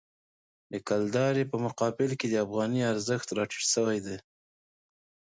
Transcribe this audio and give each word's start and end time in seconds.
د 0.71 0.73
کلدارې 0.87 1.43
په 1.51 1.57
مقابل 1.65 2.09
کې 2.19 2.27
د 2.29 2.35
افغانۍ 2.45 2.81
ارزښت 2.93 3.27
راټیټ 3.37 3.63
شوی. 3.73 3.99